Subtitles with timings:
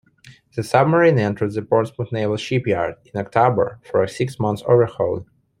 [0.55, 5.27] The submarine entered the Portsmouth Naval Shipyard in October for a six-month overhaul.